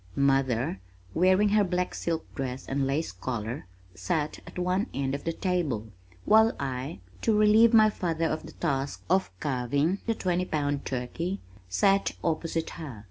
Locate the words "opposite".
12.23-12.71